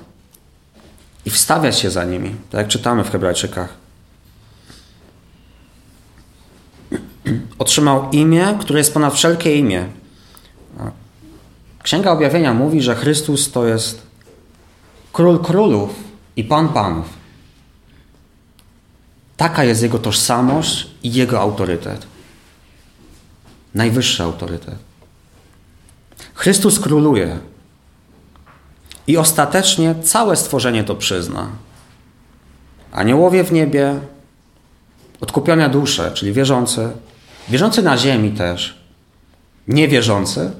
i 1.25 1.29
wstawiać 1.29 1.79
się 1.79 1.91
za 1.91 2.03
nimi, 2.03 2.35
tak 2.49 2.59
jak 2.59 2.67
czytamy 2.67 3.03
w 3.03 3.11
Hebrajczykach. 3.11 3.73
Otrzymał 7.59 8.09
imię, 8.11 8.57
które 8.59 8.79
jest 8.79 8.93
ponad 8.93 9.13
wszelkie 9.13 9.55
imię. 9.55 9.85
Księga 11.83 12.11
Objawienia 12.11 12.53
mówi, 12.53 12.81
że 12.81 12.95
Chrystus 12.95 13.51
to 13.51 13.67
jest 13.67 14.01
król 15.13 15.39
królów 15.39 15.89
i 16.35 16.43
pan 16.43 16.69
panów. 16.69 17.05
Taka 19.37 19.63
jest 19.63 19.81
jego 19.81 19.99
tożsamość 19.99 20.87
i 21.03 21.13
jego 21.13 21.41
autorytet. 21.41 22.07
Najwyższy 23.73 24.23
autorytet. 24.23 24.75
Chrystus 26.33 26.79
króluje 26.79 27.39
i 29.07 29.17
ostatecznie 29.17 29.95
całe 30.03 30.35
stworzenie 30.35 30.83
to 30.83 30.95
przyzna. 30.95 31.49
Aniołowie 32.91 33.43
w 33.43 33.51
niebie, 33.51 33.99
odkupione 35.21 35.69
dusze, 35.69 36.11
czyli 36.11 36.33
wierzący, 36.33 36.89
wierzący 37.49 37.83
na 37.83 37.97
ziemi 37.97 38.31
też, 38.31 38.79
niewierzący, 39.67 40.51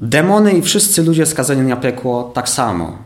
demony 0.00 0.52
i 0.52 0.62
wszyscy 0.62 1.02
ludzie 1.02 1.26
skazani 1.26 1.62
na 1.62 1.76
piekło 1.76 2.30
tak 2.34 2.48
samo. 2.48 2.98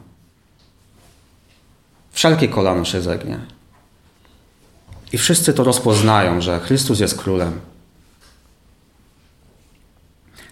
Wszelkie 2.12 2.48
kolano 2.48 2.84
się 2.84 3.00
zegnie. 3.00 3.38
I 5.12 5.18
wszyscy 5.18 5.54
to 5.54 5.64
rozpoznają, 5.64 6.40
że 6.40 6.60
Chrystus 6.60 7.00
jest 7.00 7.18
królem. 7.18 7.60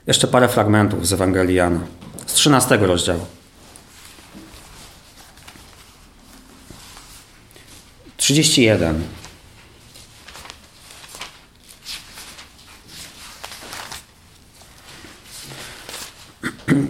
Jeszcze 0.06 0.28
parę 0.28 0.48
fragmentów 0.48 1.06
z 1.06 1.12
Ewangelii 1.12 1.54
Jana, 1.54 1.80
z 2.26 2.32
13 2.32 2.76
rozdziału. 2.76 3.26
31. 8.30 9.02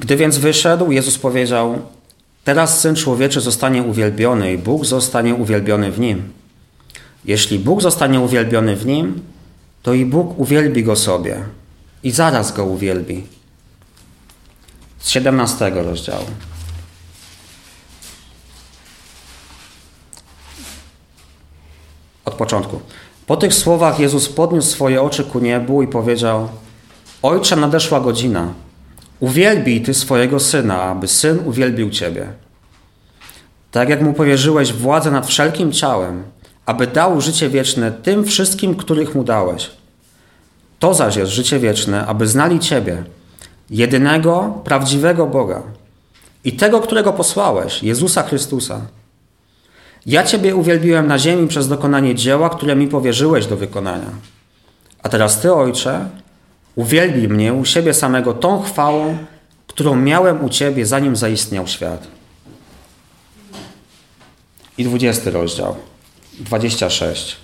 Gdy 0.01 0.17
więc 0.17 0.39
wyszedł, 0.39 0.93
Jezus 0.93 1.19
powiedział: 1.19 1.83
Teraz 2.45 2.81
syn 2.81 2.97
człowieczy 2.97 3.41
zostanie 3.41 3.83
uwielbiony 3.83 4.53
i 4.53 4.59
Bóg 4.59 4.85
zostanie 4.85 5.35
uwielbiony 5.35 5.93
w 5.93 6.01
nim. 6.01 6.33
Jeśli 7.25 7.59
Bóg 7.59 7.83
zostanie 7.83 8.21
uwielbiony 8.21 8.77
w 8.77 8.87
nim, 8.87 9.23
to 9.83 9.95
i 9.95 10.07
Bóg 10.07 10.39
uwielbi 10.39 10.85
go 10.85 10.97
sobie 10.97 11.45
i 12.03 12.11
zaraz 12.11 12.53
go 12.53 12.65
uwielbi. 12.65 13.27
Z 14.99 15.09
17 15.09 15.71
rozdziału. 15.71 16.27
Początku. 22.41 22.81
Po 23.27 23.37
tych 23.37 23.55
słowach 23.55 24.01
Jezus 24.01 24.29
podniósł 24.29 24.71
swoje 24.71 25.03
oczy 25.03 25.25
ku 25.25 25.39
niebu 25.39 25.83
i 25.83 25.89
powiedział: 25.89 26.49
Ojcze, 27.23 27.57
nadeszła 27.57 28.01
godzina. 28.01 28.55
Uwielbij 29.21 29.81
ty 29.81 29.95
swojego 29.95 30.41
syna, 30.41 30.83
aby 30.83 31.09
syn 31.09 31.39
uwielbił 31.45 31.91
ciebie. 31.91 32.27
Tak 33.71 33.89
jak 33.89 34.03
mu 34.03 34.13
powierzyłeś 34.13 34.73
władzę 34.73 35.11
nad 35.11 35.27
wszelkim 35.27 35.73
ciałem, 35.73 36.23
aby 36.67 36.87
dał 36.87 37.21
życie 37.21 37.49
wieczne 37.49 37.93
tym 37.93 38.25
wszystkim, 38.25 38.75
których 38.75 39.15
mu 39.15 39.25
dałeś. 39.25 39.71
To 40.79 40.95
zaś 40.95 41.17
jest 41.17 41.33
życie 41.33 41.59
wieczne, 41.59 42.07
aby 42.07 42.27
znali 42.27 42.59
Ciebie, 42.61 43.05
jedynego, 43.71 44.61
prawdziwego 44.65 45.27
Boga 45.27 45.63
i 46.45 46.53
tego, 46.53 46.81
którego 46.81 47.13
posłałeś, 47.13 47.83
Jezusa 47.83 48.23
Chrystusa. 48.23 48.81
Ja 50.07 50.25
Ciebie 50.25 50.57
uwielbiłem 50.57 51.07
na 51.07 51.19
ziemi 51.19 51.49
przez 51.49 51.69
dokonanie 51.69 52.15
dzieła, 52.15 52.51
które 52.51 52.77
mi 52.77 52.89
powierzyłeś 52.89 53.47
do 53.47 53.57
wykonania. 53.57 54.11
A 55.03 55.09
teraz 55.09 55.41
Ty, 55.41 55.53
Ojcze, 55.53 56.09
uwielbij 56.75 57.29
mnie 57.29 57.55
u 57.55 57.65
siebie 57.65 57.95
samego 57.95 58.33
tą 58.33 58.63
chwałą, 58.63 59.19
którą 59.67 59.97
miałem 59.97 60.45
u 60.45 60.49
Ciebie, 60.49 60.87
zanim 60.87 61.17
zaistniał 61.17 61.67
świat. 61.67 62.07
I 64.79 64.85
dwudziesty 64.85 65.31
rozdział, 65.31 65.77
26. 66.39 67.37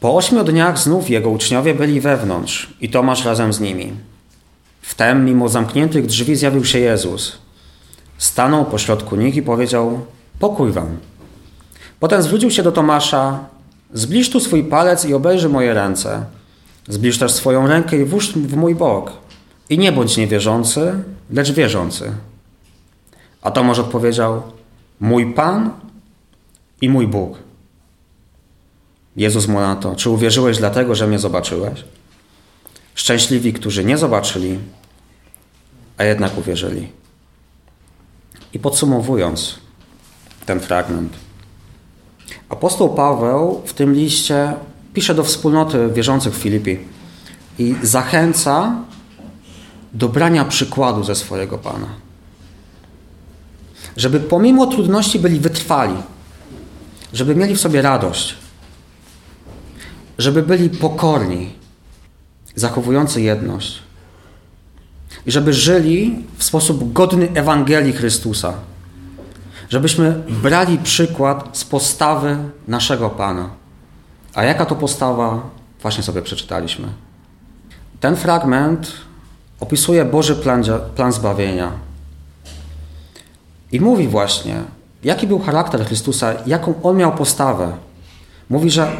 Po 0.00 0.16
ośmiu 0.16 0.44
dniach 0.44 0.78
znów 0.78 1.10
jego 1.10 1.30
uczniowie 1.30 1.74
byli 1.74 2.00
wewnątrz 2.00 2.74
i 2.80 2.88
Tomasz 2.88 3.24
razem 3.24 3.52
z 3.52 3.60
nimi. 3.60 3.92
Wtem, 4.80 5.24
mimo 5.24 5.48
zamkniętych 5.48 6.06
drzwi, 6.06 6.36
zjawił 6.36 6.64
się 6.64 6.78
Jezus. 6.78 7.38
Stanął 8.18 8.64
pośrodku 8.64 9.16
nich 9.16 9.36
i 9.36 9.42
powiedział: 9.42 10.00
Pokój 10.38 10.72
wam. 10.72 10.96
Potem 12.00 12.22
zwrócił 12.22 12.50
się 12.50 12.62
do 12.62 12.72
Tomasza: 12.72 13.44
Zbliż 13.94 14.30
tu 14.30 14.40
swój 14.40 14.64
palec 14.64 15.04
i 15.04 15.14
obejrzyj 15.14 15.50
moje 15.50 15.74
ręce. 15.74 16.24
Zbliż 16.88 17.18
też 17.18 17.32
swoją 17.32 17.66
rękę 17.66 17.96
i 17.96 18.04
włóż 18.04 18.32
w 18.32 18.56
mój 18.56 18.74
bok. 18.74 19.12
I 19.70 19.78
nie 19.78 19.92
bądź 19.92 20.16
niewierzący, 20.16 20.94
lecz 21.30 21.52
wierzący. 21.52 22.12
A 23.42 23.50
Tomasz 23.50 23.78
odpowiedział: 23.78 24.42
Mój 25.00 25.34
Pan 25.34 25.70
i 26.80 26.88
mój 26.88 27.06
Bóg. 27.06 27.38
Jezus 29.16 29.48
mu 29.48 29.60
na 29.60 29.76
to: 29.76 29.96
Czy 29.96 30.10
uwierzyłeś 30.10 30.58
dlatego, 30.58 30.94
że 30.94 31.06
mnie 31.06 31.18
zobaczyłeś? 31.18 31.84
Szczęśliwi, 32.94 33.52
którzy 33.52 33.84
nie 33.84 33.98
zobaczyli, 33.98 34.58
a 35.98 36.04
jednak 36.04 36.38
uwierzyli. 36.38 36.88
I 38.52 38.58
podsumowując 38.58 39.58
ten 40.46 40.60
fragment, 40.60 41.12
apostoł 42.48 42.94
Paweł 42.94 43.62
w 43.66 43.74
tym 43.74 43.94
liście 43.94 44.52
pisze 44.94 45.14
do 45.14 45.24
wspólnoty 45.24 45.88
wierzących 45.94 46.34
w 46.34 46.38
Filipi 46.38 46.78
i 47.58 47.74
zachęca 47.82 48.74
do 49.92 50.08
brania 50.08 50.44
przykładu 50.44 51.04
ze 51.04 51.14
swojego 51.14 51.58
Pana. 51.58 51.88
Żeby 53.96 54.20
pomimo 54.20 54.66
trudności 54.66 55.18
byli 55.18 55.40
wytrwali, 55.40 55.96
żeby 57.12 57.34
mieli 57.34 57.56
w 57.56 57.60
sobie 57.60 57.82
radość, 57.82 58.34
żeby 60.18 60.42
byli 60.42 60.70
pokorni, 60.70 61.52
zachowujący 62.54 63.22
jedność 63.22 63.82
i 65.26 65.30
żeby 65.30 65.52
żyli 65.52 66.24
w 66.36 66.44
sposób 66.44 66.92
godny 66.92 67.28
Ewangelii 67.34 67.92
Chrystusa. 67.92 68.54
Żebyśmy 69.68 70.22
brali 70.42 70.78
przykład 70.78 71.58
z 71.58 71.64
postawy 71.64 72.36
naszego 72.68 73.10
Pana. 73.10 73.50
A 74.34 74.44
jaka 74.44 74.66
to 74.66 74.76
postawa? 74.76 75.50
Właśnie 75.82 76.02
sobie 76.02 76.22
przeczytaliśmy. 76.22 76.88
Ten 78.00 78.16
fragment 78.16 78.92
opisuje 79.60 80.04
Boży 80.04 80.36
plan, 80.36 80.64
plan 80.96 81.12
zbawienia. 81.12 81.72
I 83.72 83.80
mówi 83.80 84.08
właśnie, 84.08 84.62
jaki 85.04 85.26
był 85.26 85.38
charakter 85.38 85.86
Chrystusa, 85.86 86.34
jaką 86.46 86.82
on 86.82 86.96
miał 86.96 87.12
postawę. 87.12 87.72
Mówi, 88.50 88.70
że 88.70 88.92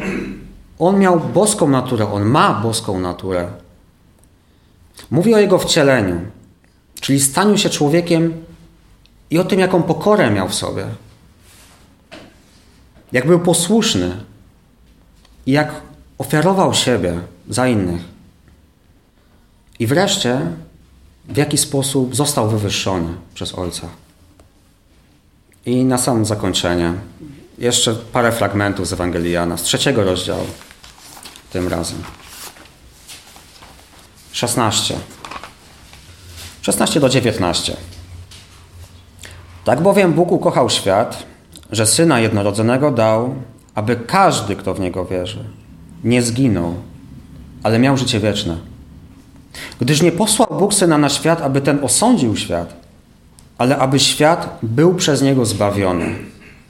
on 0.81 0.99
miał 0.99 1.19
boską 1.19 1.69
naturę, 1.69 2.11
on 2.11 2.25
ma 2.25 2.53
boską 2.53 2.99
naturę. 2.99 3.47
Mówi 5.11 5.33
o 5.33 5.37
jego 5.37 5.57
wcieleniu, 5.59 6.21
czyli 7.01 7.19
staniu 7.19 7.57
się 7.57 7.69
człowiekiem 7.69 8.43
i 9.29 9.39
o 9.39 9.43
tym, 9.43 9.59
jaką 9.59 9.83
pokorę 9.83 10.31
miał 10.31 10.49
w 10.49 10.55
sobie. 10.55 10.85
Jak 13.11 13.27
był 13.27 13.39
posłuszny 13.39 14.17
i 15.45 15.51
jak 15.51 15.71
ofiarował 16.17 16.73
siebie 16.73 17.19
za 17.49 17.67
innych. 17.67 18.01
I 19.79 19.87
wreszcie, 19.87 20.41
w 21.29 21.37
jaki 21.37 21.57
sposób 21.57 22.15
został 22.15 22.49
wywyższony 22.49 23.13
przez 23.33 23.55
Ojca. 23.55 23.87
I 25.65 25.85
na 25.85 25.97
sam 25.97 26.25
zakończenie, 26.25 26.93
jeszcze 27.57 27.95
parę 27.95 28.31
fragmentów 28.31 28.87
z 28.87 28.93
Ewangelii 28.93 29.31
Jana, 29.31 29.57
z 29.57 29.63
trzeciego 29.63 30.03
rozdziału, 30.03 30.45
tym 31.51 31.67
razem. 31.67 32.03
16. 34.31 34.95
16 36.61 36.99
do 36.99 37.09
19. 37.09 37.77
Tak 39.65 39.81
bowiem 39.81 40.13
Bóg 40.13 40.31
ukochał 40.31 40.69
świat, 40.69 41.25
że 41.71 41.85
Syna 41.85 42.19
Jednorodzonego 42.19 42.91
dał, 42.91 43.35
aby 43.75 43.95
każdy, 43.95 44.55
kto 44.55 44.73
w 44.73 44.79
Niego 44.79 45.05
wierzy, 45.05 45.43
nie 46.03 46.21
zginął, 46.21 46.75
ale 47.63 47.79
miał 47.79 47.97
życie 47.97 48.19
wieczne. 48.19 48.57
Gdyż 49.79 50.01
nie 50.01 50.11
posłał 50.11 50.59
Bóg 50.59 50.73
Syna 50.73 50.97
na 50.97 51.09
świat, 51.09 51.41
aby 51.41 51.61
ten 51.61 51.83
osądził 51.83 52.37
świat, 52.37 52.73
ale 53.57 53.77
aby 53.77 53.99
świat 53.99 54.57
był 54.63 54.95
przez 54.95 55.21
Niego 55.21 55.45
zbawiony. 55.45 56.15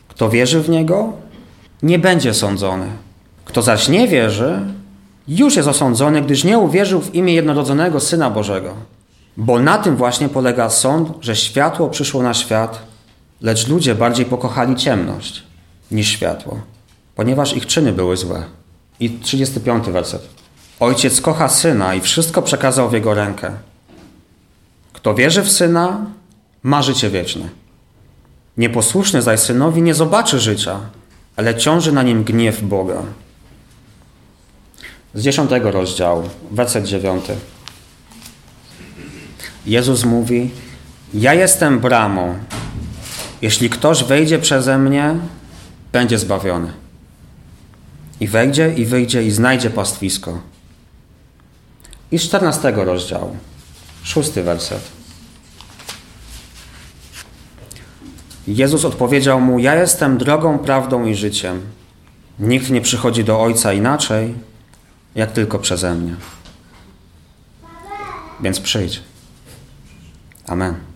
Kto 0.08 0.30
wierzy 0.30 0.62
w 0.62 0.70
Niego, 0.70 1.14
nie 1.84 2.00
będzie 2.00 2.34
sądzony. 2.34 2.88
Kto 3.52 3.62
zaś 3.62 3.88
nie 3.90 4.08
wierzy, 4.08 4.60
już 5.28 5.56
jest 5.56 5.68
osądzony, 5.68 6.22
gdyż 6.22 6.44
nie 6.44 6.60
uwierzył 6.60 7.02
w 7.02 7.16
imię 7.16 7.34
jednorodzonego 7.34 8.00
Syna 8.00 8.30
Bożego. 8.30 8.74
Bo 9.38 9.60
na 9.60 9.78
tym 9.78 9.96
właśnie 9.96 10.30
polega 10.30 10.70
sąd, 10.70 11.10
że 11.22 11.36
światło 11.36 11.90
przyszło 11.90 12.24
na 12.24 12.34
świat, 12.34 12.82
lecz 13.42 13.68
ludzie 13.68 13.96
bardziej 13.96 14.26
pokochali 14.26 14.76
ciemność 14.76 15.44
niż 15.92 16.08
światło, 16.08 16.60
ponieważ 17.16 17.56
ich 17.58 17.66
czyny 17.66 17.94
były 17.94 18.18
złe. 18.18 18.44
I 19.00 19.10
35 19.10 19.86
werset. 19.86 20.28
Ojciec 20.80 21.22
kocha 21.22 21.50
syna 21.50 21.96
i 21.96 22.02
wszystko 22.02 22.42
przekazał 22.42 22.90
w 22.90 22.94
jego 22.94 23.14
rękę. 23.14 23.52
Kto 24.94 25.16
wierzy 25.16 25.42
w 25.42 25.52
syna, 25.52 26.06
ma 26.64 26.82
życie 26.82 27.10
wieczne. 27.10 27.50
Nieposłuszny 28.58 29.22
zaś 29.22 29.40
synowi 29.40 29.82
nie 29.82 29.94
zobaczy 29.94 30.40
życia, 30.40 30.80
ale 31.36 31.56
ciąży 31.56 31.92
na 31.92 32.04
nim 32.04 32.24
gniew 32.24 32.64
Boga. 32.64 33.04
Z 35.14 35.24
dziesiątego 35.24 35.72
rozdziału, 35.72 36.30
werset 36.52 36.86
dziewiąty. 36.86 37.36
Jezus 39.66 40.06
mówi: 40.06 40.50
Ja 41.14 41.34
jestem 41.34 41.80
bramą. 41.80 42.36
Jeśli 43.42 43.70
ktoś 43.70 44.04
wejdzie 44.04 44.40
przeze 44.40 44.78
mnie, 44.78 45.16
będzie 45.92 46.18
zbawiony. 46.18 46.74
I 48.20 48.28
wejdzie, 48.28 48.74
i 48.74 48.86
wyjdzie, 48.86 49.24
i 49.24 49.32
znajdzie 49.32 49.70
pastwisko. 49.70 50.42
I 52.12 52.20
z 52.20 52.24
czternastego 52.24 52.86
rozdziału, 52.86 53.38
szósty 54.04 54.44
werset. 54.44 54.82
Jezus 58.48 58.86
odpowiedział 58.86 59.42
mu: 59.42 59.60
Ja 59.60 59.76
jestem 59.76 60.18
drogą, 60.18 60.60
prawdą 60.60 61.06
i 61.06 61.16
życiem. 61.16 61.62
Nikt 62.40 62.70
nie 62.70 62.82
przychodzi 62.82 63.24
do 63.24 63.42
Ojca 63.42 63.74
inaczej, 63.74 64.34
jak 65.16 65.32
tylko 65.32 65.60
przeze 65.60 65.96
mnie. 65.96 66.16
Więc 68.42 68.60
przyjdź. 68.60 69.02
Amen. 70.48 70.91